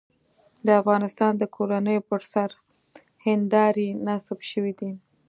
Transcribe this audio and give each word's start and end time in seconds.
د 0.65 0.67
افغانستان 0.81 1.31
د 1.37 1.43
کورونو 1.55 1.93
پر 2.09 2.21
سر 2.33 2.49
هندارې 3.25 3.87
نصب 4.07 4.39
شوې 4.51 4.73
دي. 4.79 4.91